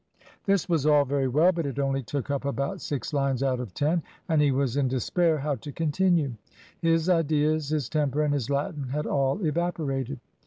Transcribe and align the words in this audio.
This 0.45 0.67
was 0.67 0.87
all 0.87 1.05
very 1.05 1.27
well, 1.27 1.51
but 1.51 1.67
it 1.67 1.77
only 1.77 2.01
took 2.01 2.31
up 2.31 2.43
about 2.43 2.81
six 2.81 3.13
lines 3.13 3.43
out 3.43 3.59
of 3.59 3.71
ten, 3.75 4.01
and 4.27 4.41
he 4.41 4.49
was 4.49 4.75
in 4.75 4.87
despair 4.87 5.37
how 5.37 5.53
to 5.57 5.71
continue. 5.71 6.33
His 6.79 7.07
ideas, 7.07 7.69
his 7.69 7.87
temper, 7.87 8.23
and 8.23 8.33
his 8.33 8.49
Latin 8.49 8.85
had 8.89 9.05
all 9.05 9.45
evaporated. 9.45 10.19